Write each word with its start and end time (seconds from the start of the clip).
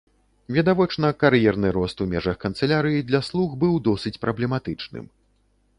Відавочна, 0.55 1.11
кар'ерны 1.23 1.69
рост 1.77 1.97
у 2.05 2.07
межах 2.15 2.41
канцылярыі 2.47 3.07
для 3.11 3.21
слуг 3.29 3.49
быў 3.65 3.73
досыць 3.91 4.15
праблематычным. 4.27 5.05